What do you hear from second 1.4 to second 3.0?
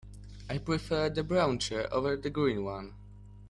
chair over the green one.